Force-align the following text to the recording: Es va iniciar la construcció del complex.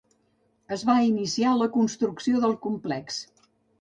Es 0.75 0.85
va 0.91 0.95
iniciar 1.09 1.51
la 1.59 1.67
construcció 1.77 2.43
del 2.47 2.57
complex. 2.65 3.21